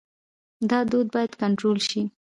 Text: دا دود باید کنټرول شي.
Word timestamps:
دا 0.69 0.79
دود 0.91 1.07
باید 1.13 1.31
کنټرول 1.41 1.77
شي. 1.89 2.01